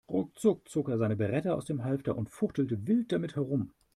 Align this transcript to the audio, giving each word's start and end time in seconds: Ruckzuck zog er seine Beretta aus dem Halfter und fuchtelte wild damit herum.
Ruckzuck 0.09 0.67
zog 0.67 0.89
er 0.89 0.97
seine 0.97 1.15
Beretta 1.15 1.53
aus 1.53 1.65
dem 1.65 1.83
Halfter 1.83 2.17
und 2.17 2.31
fuchtelte 2.31 2.87
wild 2.87 3.11
damit 3.11 3.35
herum. 3.35 3.71